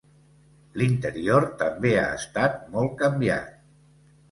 [0.81, 3.57] L'interior també ha estat molt canviat.